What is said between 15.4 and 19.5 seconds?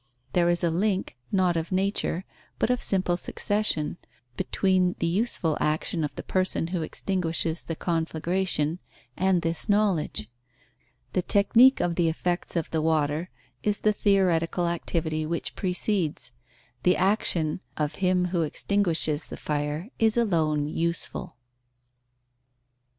precedes; the action of him who extinguishes the